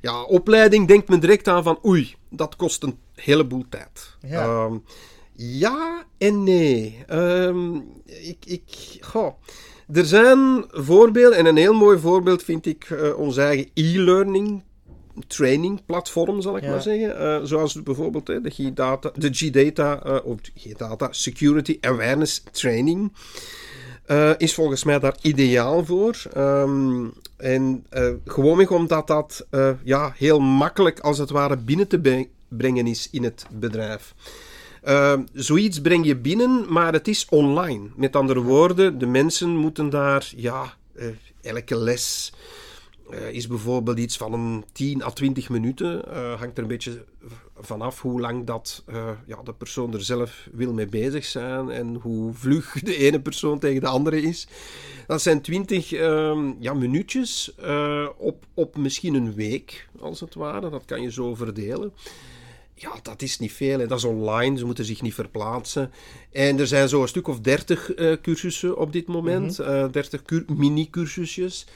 ja, 0.00 0.22
opleiding 0.22 0.88
denkt 0.88 1.08
men 1.08 1.20
direct 1.20 1.48
aan 1.48 1.62
van, 1.62 1.78
oei, 1.86 2.14
dat 2.30 2.56
kost 2.56 2.82
een 2.82 2.98
heleboel 3.14 3.64
tijd. 3.68 4.16
Ja. 4.26 4.42
Ehm, 4.44 4.74
ja 5.36 6.04
en 6.18 6.42
nee. 6.44 7.04
Ehm, 7.06 7.74
ik, 8.04 8.38
ik, 8.46 8.62
goh. 9.00 9.32
Er 9.92 10.04
zijn 10.06 10.64
voorbeelden, 10.70 11.38
en 11.38 11.46
een 11.46 11.56
heel 11.56 11.74
mooi 11.74 11.98
voorbeeld 11.98 12.42
vind 12.42 12.66
ik 12.66 12.84
eh, 12.90 13.18
ons 13.18 13.36
eigen 13.36 13.70
e-learning 13.74 14.62
training 15.26 15.84
platform, 15.86 16.40
zal 16.40 16.56
ik 16.56 16.62
Ja. 16.62 16.70
maar 16.70 16.82
zeggen. 16.82 17.18
Eh, 17.18 17.40
zoals 17.42 17.82
bijvoorbeeld 17.82 18.26
hè, 18.28 18.40
de 18.40 18.50
G-Data, 18.50 19.10
de 19.14 19.28
G-Data, 19.32 20.20
of 20.24 20.38
G-Data 20.56 21.08
Security 21.10 21.78
Awareness 21.80 22.42
Training. 22.50 23.12
Eh, 24.10 24.30
is 24.36 24.54
volgens 24.54 24.84
mij 24.84 24.98
daar 24.98 25.16
ideaal 25.20 25.84
voor. 25.84 26.22
Ehm, 26.32 27.06
en 27.36 27.84
eh 27.88 28.08
gewoonweg 28.26 28.70
omdat 28.70 29.06
dat 29.06 29.46
eh, 29.50 29.70
ja, 29.82 30.12
heel 30.16 30.40
makkelijk 30.40 31.00
als 31.00 31.18
het 31.18 31.30
ware 31.30 31.56
binnen 31.56 31.88
te 31.88 32.26
brengen 32.48 32.86
is 32.86 33.08
in 33.10 33.24
het 33.24 33.46
bedrijf. 33.50 34.14
Ehm, 34.82 35.22
zoiets 35.32 35.80
breng 35.80 36.06
je 36.06 36.16
binnen, 36.16 36.64
maar 36.68 36.92
het 36.92 37.08
is 37.08 37.26
online. 37.28 37.88
Met 37.96 38.16
andere 38.16 38.40
woorden, 38.40 38.98
de 38.98 39.06
mensen 39.06 39.56
moeten 39.56 39.90
daar, 39.90 40.32
ja, 40.36 40.74
elke 41.42 41.76
les 41.76 42.32
eh, 43.12 43.30
is 43.30 43.46
bijvoorbeeld 43.46 43.98
iets 43.98 44.16
van 44.16 44.32
een 44.32 44.64
10 44.72 45.02
à 45.02 45.10
20 45.10 45.48
minuten. 45.48 46.12
Eh, 46.12 46.38
hangt 46.38 46.56
er 46.56 46.62
een 46.62 46.68
beetje 46.68 47.04
vanaf 47.60 48.00
hoe 48.00 48.20
lang 48.20 48.46
dat, 48.46 48.82
eh, 48.86 49.10
ja, 49.26 49.42
de 49.44 49.52
persoon 49.52 49.94
er 49.94 50.02
zelf 50.04 50.48
wil 50.52 50.72
mee 50.72 50.86
bezig 50.86 51.24
zijn 51.24 51.70
en 51.70 51.94
hoe 51.94 52.32
vlug 52.34 52.72
de 52.82 52.96
ene 52.96 53.20
persoon 53.20 53.58
tegen 53.58 53.80
de 53.80 53.86
andere 53.86 54.22
is. 54.22 54.46
Dat 55.06 55.22
zijn 55.22 55.40
20 55.40 55.92
ehm, 55.92 56.52
ja, 56.58 56.74
minuutjes 56.74 57.54
op, 58.18 58.44
op 58.54 58.76
misschien 58.76 59.14
een 59.14 59.34
week, 59.34 59.88
als 60.00 60.20
het 60.20 60.34
ware. 60.34 60.70
Dat 60.70 60.84
kan 60.84 61.02
je 61.02 61.12
zo 61.12 61.34
verdelen. 61.34 61.92
Ja, 62.74 62.92
dat 63.02 63.22
is 63.22 63.38
niet 63.38 63.52
veel. 63.52 63.80
En 63.80 63.88
dat 63.88 63.98
is 63.98 64.04
online. 64.04 64.58
Ze 64.58 64.64
moeten 64.64 64.84
zich 64.84 65.02
niet 65.02 65.14
verplaatsen. 65.14 65.90
En 66.32 66.58
er 66.58 66.66
zijn 66.66 66.88
zo 66.88 67.02
een 67.02 67.08
stuk 67.08 67.28
of 67.28 67.40
dertig 67.40 67.92
eh, 67.94 68.12
cursussen 68.22 68.76
op 68.76 68.92
dit 68.92 69.06
moment. 69.06 69.58
eh 69.58 69.84
30 69.92 70.22
cur- 70.22 70.44
mini-cursusjes. 70.56 71.66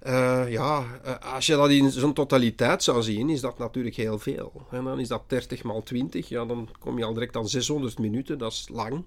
Eh, 0.00 0.50
ja, 0.50 0.84
eh, 1.04 1.34
als 1.34 1.46
je 1.46 1.56
dat 1.56 1.70
in 1.70 1.90
zijn 1.90 2.12
totaliteit 2.12 2.82
zou 2.82 3.02
zien, 3.02 3.28
is 3.28 3.40
dat 3.40 3.58
natuurlijk 3.58 3.96
heel 3.96 4.18
veel. 4.18 4.66
En 4.70 4.84
dan 4.84 5.00
is 5.00 5.08
dat 5.08 5.22
30 5.26 5.62
maal 5.62 5.82
20. 5.82 6.28
Ja, 6.28 6.44
dan 6.44 6.68
kom 6.78 6.98
je 6.98 7.04
al 7.04 7.14
direct 7.14 7.36
aan 7.36 7.48
600 7.48 7.98
minuten. 7.98 8.38
Dat 8.38 8.52
is 8.52 8.68
lang. 8.72 9.04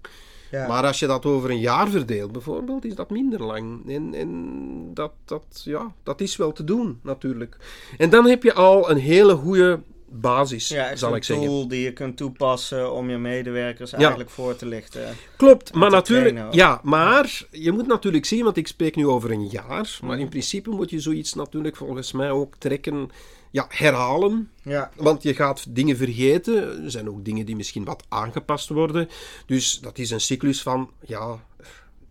Ja. 0.52 0.68
Maar 0.68 0.86
als 0.86 1.00
je 1.00 1.08
dat 1.08 1.26
over 1.26 1.50
een 1.50 1.60
jaar 1.60 1.90
verdeelt, 1.90 2.32
bijvoorbeeld, 2.32 2.86
is 2.86 2.96
dat 2.96 3.10
minder 3.10 3.44
lang. 3.44 3.90
En, 3.90 4.14
en 4.14 4.94
dat, 4.94 5.12
dat, 5.26 5.62
ja, 5.64 5.94
dat 6.04 6.22
is 6.22 6.36
wel 6.36 6.52
te 6.52 6.64
doen, 6.64 7.00
natuurlijk. 7.02 7.58
En 7.98 8.10
dan 8.10 8.26
heb 8.26 8.44
je 8.44 8.54
al 8.54 8.90
een 8.90 8.98
hele 8.98 9.36
goede 9.36 9.80
basis, 10.22 10.68
ja, 10.68 10.96
zal 10.96 11.10
een 11.10 11.16
ik 11.16 11.24
zeggen. 11.24 11.46
tool 11.46 11.68
die 11.68 11.82
je 11.82 11.94
kunt 11.94 12.18
toepassen 12.18 12.94
om 12.94 13.10
je 13.10 13.18
medewerkers 13.18 13.92
Ja. 13.92 13.98
eigenlijk 13.98 14.30
voor 14.30 14.56
te 14.56 14.66
lichten. 14.66 15.16
Klopt, 15.38 15.74
maar 15.74 15.90
natuurlijk, 15.92 16.54
ja, 16.54 16.80
maar 16.84 17.46
je 17.52 17.72
moet 17.72 17.88
natuurlijk 17.88 18.26
zien, 18.26 18.44
want 18.44 18.58
ik 18.58 18.68
spreek 18.68 18.96
nu 18.96 19.08
over 19.08 19.32
een 19.32 19.48
jaar, 19.48 20.00
maar 20.04 20.20
in 20.20 20.30
principe 20.30 20.70
moet 20.70 20.90
je 20.90 21.00
zoiets 21.00 21.34
natuurlijk 21.34 21.76
volgens 21.76 22.12
mij 22.12 22.32
ook 22.32 22.56
trekken, 22.58 23.10
ja, 23.52 23.66
herhalen, 23.70 24.50
Ja, 24.64 24.92
want 24.96 25.24
je 25.24 25.34
gaat 25.34 25.66
dingen 25.76 25.98
vergeten. 25.98 26.84
Er 26.84 26.92
zijn 26.92 27.10
ook 27.10 27.26
dingen 27.26 27.46
die 27.46 27.56
misschien 27.56 27.84
wat 27.86 28.04
aangepast 28.10 28.70
worden. 28.70 29.10
Dus 29.46 29.80
dat 29.80 29.98
is 29.98 30.10
een 30.12 30.22
cyclus 30.22 30.62
van, 30.62 30.90
ja, 31.06 31.44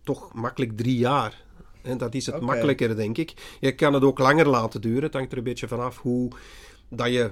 toch 0.03 0.33
makkelijk 0.33 0.77
drie 0.77 0.97
jaar. 0.97 1.41
En 1.81 1.97
dat 1.97 2.13
is 2.15 2.25
het 2.25 2.39
makkelijker, 2.41 2.95
denk 2.95 3.17
ik. 3.17 3.33
Je 3.59 3.71
kan 3.75 3.93
het 3.93 4.03
ook 4.03 4.19
langer 4.19 4.47
laten 4.47 4.81
duren. 4.81 5.03
Het 5.03 5.13
hangt 5.13 5.31
er 5.31 5.37
een 5.37 5.43
beetje 5.43 5.67
vanaf 5.67 5.97
hoe 5.97 6.31
dat 6.89 7.07
je 7.07 7.31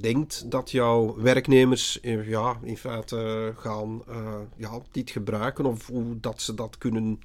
denkt 0.00 0.50
dat 0.50 0.70
jouw 0.70 1.16
werknemers 1.16 2.00
eh, 2.00 2.28
ja, 2.28 2.58
in 2.62 2.76
feite 2.76 3.52
gaan 3.56 4.02
eh, 4.08 4.34
ja, 4.56 4.80
dit 4.90 5.10
gebruiken. 5.10 5.64
Of 5.66 5.86
hoe 5.86 6.20
dat 6.20 6.42
ze 6.42 6.54
dat 6.54 6.78
kunnen 6.78 7.20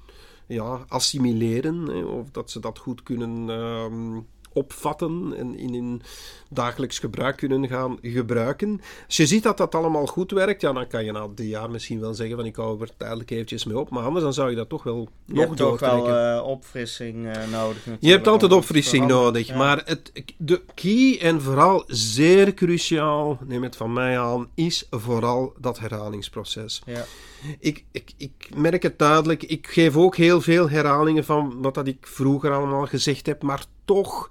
ja, 0.46 0.84
assimileren. 0.88 1.86
hè, 1.86 2.02
Of 2.04 2.30
dat 2.30 2.50
ze 2.50 2.60
dat 2.60 2.78
goed 2.78 3.02
kunnen 3.02 3.50
ehm, 3.50 4.20
opvatten 4.54 5.32
en 5.36 5.58
in 5.58 5.74
hun 5.74 6.02
dagelijks 6.48 6.98
gebruik 6.98 7.36
kunnen 7.36 7.68
gaan 7.68 7.98
gebruiken. 8.02 8.80
Als 9.06 9.16
je 9.16 9.26
ziet 9.26 9.42
dat 9.42 9.56
dat 9.56 9.74
allemaal 9.74 10.06
goed 10.06 10.30
werkt, 10.30 10.60
ja, 10.60 10.72
dan 10.72 10.86
kan 10.86 11.04
je 11.04 11.12
na 11.12 11.28
drie 11.34 11.48
jaar 11.48 11.70
misschien 11.70 12.00
wel 12.00 12.14
zeggen 12.14 12.36
van 12.36 12.46
ik 12.46 12.56
hou 12.56 12.80
er 12.80 12.96
tijdelijk 12.96 13.30
eventjes 13.30 13.64
mee 13.64 13.78
op. 13.78 13.90
Maar 13.90 14.04
anders 14.04 14.24
dan 14.24 14.32
zou 14.32 14.50
je 14.50 14.56
dat 14.56 14.68
toch 14.68 14.82
wel 14.82 15.08
je 15.26 15.34
nog 15.34 15.44
hebt 15.44 15.56
toch 15.56 15.80
wel 15.80 15.90
doortrekken. 15.96 16.44
opfrissing 16.44 17.26
eh, 17.26 17.32
nodig 17.34 17.76
natuurlijk. 17.76 18.02
Je 18.04 18.10
hebt 18.10 18.26
altijd 18.26 18.52
opfrissing 18.52 19.06
nodig, 19.06 19.46
Ja. 19.46 19.56
maar 19.56 19.82
het, 19.84 20.12
de 20.36 20.62
key 20.74 21.18
en 21.20 21.40
vooral 21.42 21.84
zeer 21.86 22.54
cruciaal, 22.54 23.38
neem 23.46 23.62
het 23.62 23.76
van 23.76 23.92
mij 23.92 24.18
aan, 24.18 24.48
is 24.54 24.86
vooral 24.90 25.52
dat 25.58 25.78
herhalingsproces. 25.78 26.82
Ja. 26.86 27.04
Ik, 27.58 27.84
ik, 27.90 28.12
ik 28.16 28.48
merk 28.54 28.82
het 28.82 28.98
duidelijk, 28.98 29.42
ik 29.42 29.66
geef 29.66 29.96
ook 29.96 30.16
heel 30.16 30.40
veel 30.40 30.70
herhalingen 30.70 31.24
van 31.24 31.62
wat 31.62 31.74
dat 31.74 31.86
ik 31.86 32.06
vroeger 32.06 32.52
allemaal 32.52 32.86
gezegd 32.86 33.26
heb, 33.26 33.42
maar 33.42 33.64
toch, 33.84 34.30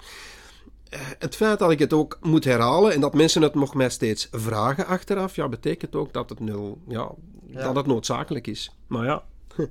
eh, 0.89 0.99
het 1.19 1.35
feit 1.35 1.59
dat 1.59 1.71
ik 1.71 1.79
het 1.79 1.93
ook 1.93 2.17
moet 2.21 2.43
herhalen 2.43 2.93
en 2.93 3.01
dat 3.01 3.13
mensen 3.13 3.41
het 3.41 3.55
nog 3.55 3.73
mij 3.73 3.89
steeds 3.89 4.27
vragen 4.31 4.85
achteraf, 4.85 5.35
ja, 5.35 5.49
betekent 5.49 5.95
ook 5.95 6.13
dat 6.13 6.29
het, 6.29 6.39
nul, 6.39 6.77
ja, 6.87 7.11
Ja. 7.45 7.63
Dat 7.63 7.75
het 7.75 7.85
noodzakelijk 7.85 8.47
is. 8.47 8.71
Maar 8.87 9.05
ja, 9.05 9.23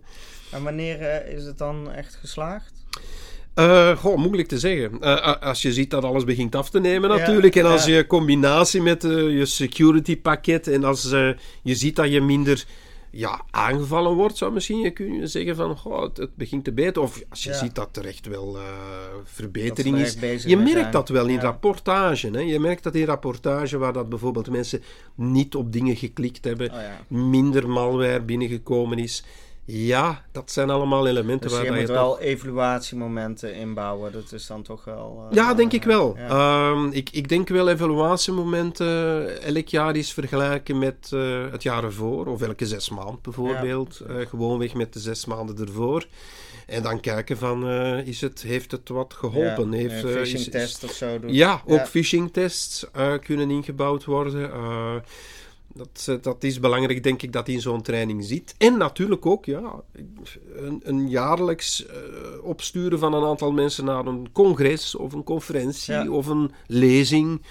En 0.50 0.62
wanneer 0.62 1.00
eh, 1.00 1.34
is 1.36 1.44
het 1.44 1.58
dan 1.58 1.92
echt 1.92 2.14
geslaagd? 2.14 2.72
Eh, 3.54 3.96
goh, 3.96 4.16
moeilijk 4.16 4.48
te 4.48 4.58
zeggen. 4.58 5.00
Als 5.40 5.62
je 5.62 5.72
ziet 5.72 5.90
dat 5.90 6.04
alles 6.04 6.24
begint 6.24 6.54
af 6.54 6.70
te 6.70 6.80
nemen 6.80 7.10
Ja, 7.10 7.16
natuurlijk. 7.16 7.56
En 7.56 7.64
als 7.66 7.84
ja. 7.84 7.96
je 7.96 8.06
combinatie 8.06 8.82
met 8.82 9.02
je 9.02 9.46
security 9.46 10.20
pakket 10.20 10.68
en 10.68 10.84
als 10.84 11.10
je 11.62 11.74
ziet 11.74 11.96
dat 11.96 12.10
je 12.10 12.20
minder 12.20 12.66
ja, 13.10 13.44
aangevallen 13.50 14.14
wordt, 14.14 14.36
zou 14.36 14.52
misschien 14.52 14.78
je 14.80 14.90
kunnen 14.90 15.28
zeggen 15.28 15.56
van 15.56 15.76
goh, 15.76 16.02
het, 16.02 16.16
het 16.16 16.36
begint 16.36 16.64
te 16.64 16.72
beter. 16.72 17.02
Of 17.02 17.22
als 17.28 17.42
je 17.44 17.50
Ja. 17.50 17.56
ziet 17.56 17.74
dat 17.74 17.96
er 17.96 18.06
echt 18.06 18.26
wel 18.26 18.56
eh, 18.56 18.62
verbetering 19.24 19.96
er 19.96 20.32
is. 20.32 20.42
Je 20.44 20.56
merkt 20.56 20.72
zijn. 20.72 20.90
dat 20.90 21.08
wel 21.08 21.26
in 21.26 21.34
Ja. 21.34 21.40
rapportage. 21.40 22.30
Hè? 22.30 22.40
Je 22.40 22.58
merkt 22.60 22.82
dat 22.82 22.94
in 22.94 23.04
rapportage 23.04 23.78
waar 23.78 23.92
dat 23.92 24.08
bijvoorbeeld 24.08 24.50
mensen 24.50 24.82
niet 25.14 25.54
op 25.54 25.72
dingen 25.72 25.96
geklikt 25.96 26.44
hebben, 26.44 26.70
Oh 26.70 26.76
ja. 26.80 27.16
minder 27.16 27.68
malware 27.68 28.20
binnengekomen 28.22 28.98
is. 28.98 29.24
Ja, 29.72 30.24
dat 30.32 30.50
zijn 30.50 30.70
allemaal 30.70 31.06
elementen 31.06 31.48
Dus 31.48 31.52
waar 31.56 31.64
je 31.64 31.70
moet 31.70 31.80
je 31.80 31.86
toch- 31.86 31.96
wel 31.96 32.18
evaluatiemomenten 32.20 33.54
inbouwen. 33.54 34.12
Dat 34.12 34.32
is 34.32 34.46
dan 34.46 34.62
toch 34.62 34.84
wel... 34.84 35.26
eh, 35.30 35.36
Ja, 35.36 35.54
denk 35.54 35.72
ik 35.72 35.84
wel. 35.84 36.16
ja. 36.16 36.28
Ehm, 36.28 36.86
ik, 36.90 37.10
ik 37.12 37.28
denk 37.28 37.48
wel 37.48 37.68
evaluatiemomenten 37.68 39.42
elk 39.42 39.68
jaar 39.68 39.96
is 39.96 40.12
vergelijken 40.12 40.78
met 40.78 41.10
eh, 41.12 41.44
het 41.50 41.62
jaar 41.62 41.84
ervoor, 41.84 42.26
of 42.26 42.42
elke 42.42 42.66
zes 42.66 42.90
maanden 42.90 43.18
bijvoorbeeld. 43.22 44.00
Eh, 44.08 44.14
gewoonweg 44.28 44.74
met 44.74 44.92
de 44.92 44.98
zes 45.00 45.24
maanden 45.24 45.58
ervoor. 45.66 46.06
En 46.66 46.82
dan 46.82 47.00
kijken 47.00 47.36
van, 47.38 47.68
eh, 47.68 48.06
is 48.06 48.20
het, 48.20 48.42
heeft 48.42 48.70
het 48.70 48.88
wat 48.88 49.14
geholpen? 49.14 49.70
Ja, 49.70 49.76
heeft, 49.76 50.02
een 50.02 50.08
eh, 50.10 50.14
phishing 50.16 50.38
is- 50.40 50.46
is- 50.46 50.52
test 50.52 50.84
of 50.84 50.90
zo 50.90 51.18
doen. 51.20 51.32
Ja, 51.34 51.62
ook 51.66 51.78
Ja. 51.78 51.86
phishing 51.86 52.32
tests 52.32 52.86
eh, 52.92 53.12
kunnen 53.24 53.50
ingebouwd 53.50 54.04
worden. 54.04 54.50
Dat, 55.74 56.06
eh, 56.08 56.14
dat 56.22 56.44
is 56.44 56.60
belangrijk, 56.60 57.02
denk 57.02 57.22
ik, 57.22 57.32
dat 57.32 57.48
in 57.48 57.60
zo'n 57.60 57.82
training 57.82 58.24
zit. 58.24 58.54
En 58.58 58.78
natuurlijk 58.78 59.26
ook, 59.26 59.44
ja, 59.44 59.82
een, 60.54 60.80
een 60.84 61.08
jaarlijks 61.08 61.86
eh, 61.86 61.96
opsturen 62.42 62.98
van 62.98 63.14
een 63.14 63.24
aantal 63.24 63.52
mensen 63.52 63.84
naar 63.84 64.06
een 64.06 64.32
congres 64.32 64.94
of 64.94 65.12
een 65.12 65.24
conferentie 65.24 65.94
Ja. 65.94 66.10
of 66.10 66.26
een 66.26 66.50
lezing 66.66 67.42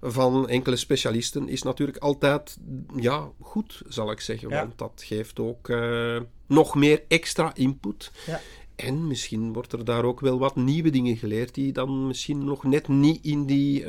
van 0.00 0.48
enkele 0.48 0.76
specialisten 0.76 1.48
is 1.48 1.62
natuurlijk 1.62 1.98
altijd 1.98 2.58
ja, 2.96 3.28
goed, 3.40 3.82
zal 3.88 4.10
ik 4.10 4.20
zeggen. 4.20 4.48
Ja. 4.48 4.58
Want 4.60 4.78
dat 4.78 5.02
geeft 5.06 5.38
ook 5.38 5.68
eh, 5.68 6.20
nog 6.46 6.74
meer 6.74 7.02
extra 7.08 7.54
input. 7.54 8.12
Ja. 8.26 8.40
En 8.76 9.06
misschien 9.06 9.52
wordt 9.52 9.72
er 9.72 9.84
daar 9.84 10.04
ook 10.04 10.20
wel 10.20 10.38
wat 10.38 10.56
nieuwe 10.56 10.90
dingen 10.90 11.16
geleerd 11.16 11.54
die 11.54 11.72
dan 11.72 12.06
misschien 12.06 12.44
nog 12.44 12.64
net 12.64 12.88
niet 12.88 13.24
in 13.24 13.46
die 13.46 13.84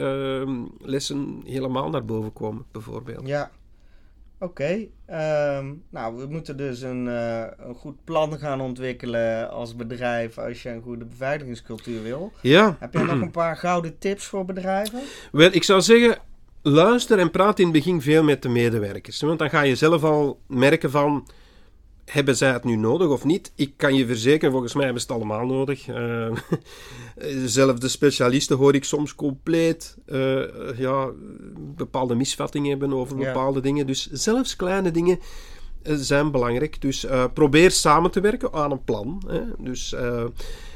lessen 0.80 1.42
helemaal 1.46 1.90
naar 1.90 2.06
boven 2.06 2.34
komen, 2.34 2.66
bijvoorbeeld. 2.72 3.28
Ja. 3.28 3.52
Oké. 4.40 4.86
ehm, 5.06 5.74
nou, 5.90 6.18
we 6.18 6.26
moeten 6.30 6.58
dus 6.58 6.82
een, 6.82 7.08
eh, 7.08 7.44
een 7.58 7.76
goed 7.76 8.04
plan 8.04 8.38
gaan 8.38 8.62
ontwikkelen 8.62 9.50
als 9.50 9.76
bedrijf 9.76 10.38
als 10.38 10.64
je 10.64 10.70
een 10.70 10.82
goede 10.82 11.06
beveiligingscultuur 11.06 12.04
wil. 12.04 12.32
Ja, 12.42 12.76
Heb 12.80 12.94
jij 12.94 13.04
nog 13.04 13.22
een 13.22 13.32
paar 13.32 13.58
gouden 13.58 13.98
tips 13.98 14.26
voor 14.26 14.46
bedrijven? 14.46 15.00
wel, 15.32 15.50
ik 15.52 15.64
zou 15.64 15.82
zeggen, 15.82 16.18
luister 16.62 17.20
en 17.20 17.32
praat 17.32 17.60
in 17.60 17.64
het 17.66 17.74
begin 17.74 18.02
veel 18.02 18.24
met 18.24 18.42
de 18.42 18.50
medewerkers. 18.50 19.22
Want 19.22 19.40
dan 19.40 19.50
ga 19.50 19.62
je 19.62 19.76
zelf 19.76 20.04
al 20.04 20.40
merken 20.48 20.92
van 20.92 21.28
hebben 22.12 22.38
zij 22.38 22.52
het 22.52 22.64
nu 22.64 22.76
nodig 22.76 23.10
of 23.10 23.24
niet? 23.24 23.52
Ik 23.56 23.74
kan 23.76 23.96
je 23.96 24.06
verzekeren, 24.06 24.52
volgens 24.52 24.74
mij 24.74 24.84
hebben 24.84 25.02
ze 25.02 25.08
het 25.08 25.18
allemaal 25.18 25.46
nodig. 25.46 25.88
Uh, 25.88 26.32
zelf 27.46 27.80
de 27.80 27.88
specialisten 27.88 28.58
hoor 28.58 28.76
ik 28.76 28.84
soms 28.84 29.16
compleet 29.16 29.98
uh, 30.06 30.44
ja, 30.78 31.10
bepaalde 31.58 32.16
misvattingen 32.16 32.70
hebben 32.70 32.94
over 32.94 33.16
bepaalde 33.16 33.62
dingen. 33.62 33.88
Dus 33.88 34.10
zelfs 34.12 34.56
kleine 34.56 34.92
dingen 34.92 35.20
uh, 35.84 35.96
zijn 35.96 36.32
belangrijk. 36.32 36.82
Dus 36.82 37.06
probeer 37.34 37.72
samen 37.72 38.12
te 38.12 38.20
werken 38.20 38.54
aan 38.54 38.72
een 38.72 38.84
plan. 38.84 39.24
Hè. 39.28 39.42
Dus, 39.58 39.94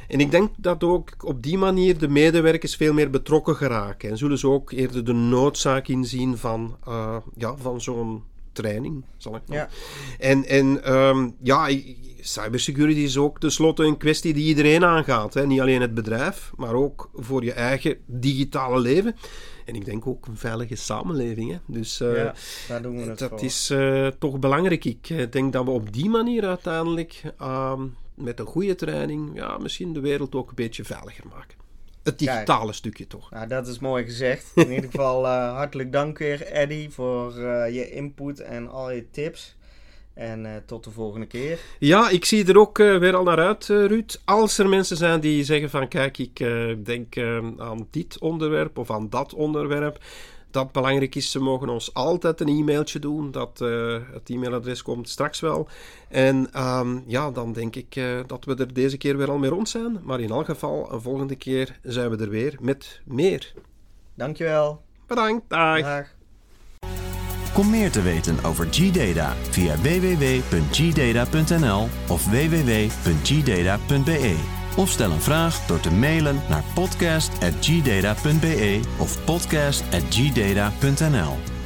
en 0.08 0.20
ik 0.20 0.32
denk 0.32 0.50
dat 0.58 0.84
ook 0.84 1.10
op 1.26 1.44
die 1.44 1.58
manier 1.58 1.98
de 1.98 2.08
medewerkers 2.08 2.76
veel 2.76 2.94
meer 2.94 3.10
betrokken 3.10 3.56
geraken. 3.56 4.10
En 4.10 4.18
zullen 4.18 4.38
ze 4.38 4.48
ook 4.48 4.72
eerder 4.72 5.06
de 5.06 5.14
noodzaak 5.14 5.88
inzien 5.88 6.38
van, 6.38 6.78
ja, 7.36 7.56
van 7.58 7.82
zo'n 7.82 8.24
training, 8.52 9.04
zal 9.18 9.36
ik. 9.36 9.42
Ja. 9.46 9.70
En, 10.20 10.46
en 10.46 10.94
um, 10.94 11.36
ja, 11.42 11.70
cybersecurity 12.20 13.00
is 13.00 13.18
ook 13.18 13.40
tenslotte 13.40 13.84
een 13.84 13.98
kwestie 13.98 14.34
die 14.34 14.46
iedereen 14.46 14.86
aangaat. 14.86 15.34
Hè. 15.34 15.46
Niet 15.46 15.62
alleen 15.62 15.82
het 15.82 15.94
bedrijf, 15.94 16.52
maar 16.56 16.74
ook 16.74 17.10
voor 17.14 17.44
je 17.44 17.54
eigen 17.54 17.98
digitale 18.06 18.80
leven. 18.80 19.16
En 19.66 19.76
ik 19.76 19.86
denk 19.86 20.08
ook 20.08 20.28
een 20.28 20.38
veilige 20.38 20.76
samenleving. 20.76 21.52
Hè. 21.52 21.58
Dus 21.66 22.02
uh, 22.02 22.16
ja, 22.16 22.34
daar 22.68 22.82
doen 22.82 22.98
we 22.98 23.10
het 23.10 23.20
dat 23.20 23.42
is 23.42 23.72
uh, 23.72 24.08
toch 24.08 24.40
belangrijk. 24.40 24.86
Ik 24.86 25.10
eh, 25.10 25.32
denk 25.32 25.54
dat 25.54 25.66
we 25.66 25.72
op 25.72 25.94
die 25.94 26.10
manier 26.10 26.46
uiteindelijk 26.46 27.22
uh, 27.42 27.80
met 28.16 28.40
een 28.40 28.46
goede 28.46 28.76
training 28.76 29.32
ja, 29.34 29.58
misschien 29.58 29.94
de 29.94 30.00
wereld 30.00 30.36
ook 30.36 30.50
een 30.50 30.56
beetje 30.56 30.84
veiliger 30.84 31.26
maken. 31.28 31.61
Het 32.04 32.20
digitale 32.20 32.74
stukje 32.74 33.08
toch. 33.08 33.32
Nou, 33.32 33.48
dat 33.48 33.68
is 33.68 33.80
mooi 33.80 34.04
gezegd. 34.04 34.52
In 34.56 34.72
ieder 34.72 34.90
geval 34.92 35.26
uh, 35.26 35.54
hartelijk 35.54 35.92
dank 35.92 36.18
weer, 36.18 36.42
Eddy, 36.42 36.90
voor 36.90 37.38
uh, 37.38 37.74
je 37.74 37.92
input 37.92 38.40
en 38.40 38.70
al 38.70 38.92
je 38.92 39.10
tips. 39.12 39.56
En 40.14 40.46
uh, 40.46 40.52
tot 40.66 40.84
de 40.84 40.92
volgende 40.92 41.26
keer. 41.26 41.60
Ja, 41.80 42.10
ik 42.10 42.26
zie 42.26 42.46
er 42.46 42.58
ook 42.58 42.78
weer 42.78 43.16
al 43.16 43.24
naar 43.24 43.40
uit, 43.40 43.66
Ruud. 43.66 44.20
Als 44.26 44.58
er 44.58 44.70
mensen 44.70 44.98
zijn 44.98 45.20
die 45.20 45.44
zeggen 45.44 45.70
van 45.70 45.88
kijk, 45.88 46.18
ik 46.18 46.38
denk 46.86 47.18
aan 47.58 47.88
dit 47.92 48.20
onderwerp 48.20 48.78
of 48.78 48.92
aan 48.92 49.10
dat 49.10 49.34
onderwerp 49.34 50.00
dat 50.52 50.72
belangrijk 50.72 51.16
is. 51.16 51.32
Ze 51.32 51.40
mogen 51.40 51.70
ons 51.70 51.94
altijd 51.94 52.42
een 52.42 52.48
e-mailtje 52.48 53.00
doen. 53.00 53.32
Dat, 53.32 53.60
uh, 53.62 53.98
het 54.14 54.30
e-mailadres 54.30 54.82
komt 54.82 55.10
straks 55.10 55.40
wel. 55.40 55.68
En 56.10 56.64
um, 56.64 57.04
ja, 57.08 57.32
dan 57.32 57.54
denk 57.54 57.76
ik 57.76 57.96
uh, 57.96 58.20
dat 58.28 58.46
we 58.46 58.56
er 58.56 58.74
deze 58.74 58.98
keer 58.98 59.18
weer 59.18 59.30
al 59.30 59.38
mee 59.38 59.50
rond 59.50 59.70
zijn. 59.70 60.00
Maar 60.04 60.20
in 60.20 60.30
elk 60.30 60.46
geval, 60.46 60.92
een 60.92 61.02
volgende 61.02 61.36
keer 61.36 61.80
zijn 61.84 62.10
we 62.10 62.18
er 62.18 62.30
weer 62.30 62.58
met 62.60 63.02
meer. 63.06 63.54
Dankjewel. 64.14 64.82
Bedankt. 65.08 65.50
Dag. 65.50 65.82
Dag. 65.82 66.08
Kom 67.54 67.70
meer 67.70 67.92
te 67.92 68.02
weten 68.02 68.44
over 68.44 68.68
G-Data 68.72 69.36
via 69.50 69.76
www.gdata.nl 69.78 71.08
of 72.08 72.26
www.gdata.be. 72.26 73.02
Of 74.78 74.90
stel 74.90 75.12
een 75.12 75.22
vraag 75.22 75.66
door 75.66 75.80
te 75.80 75.92
mailen 75.92 76.42
naar 76.50 76.64
podcast.gdata.be 76.74 78.80
of 78.98 79.24
podcast.gdata.nl. 79.24 81.61